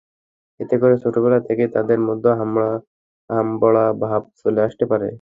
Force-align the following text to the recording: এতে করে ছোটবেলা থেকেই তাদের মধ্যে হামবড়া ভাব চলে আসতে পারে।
এতে 0.59 0.75
করে 0.81 0.95
ছোটবেলা 1.03 1.39
থেকেই 1.47 1.69
তাদের 1.75 1.99
মধ্যে 2.07 2.29
হামবড়া 3.29 3.85
ভাব 4.03 4.21
চলে 4.41 4.59
আসতে 4.67 4.85
পারে। 4.91 5.07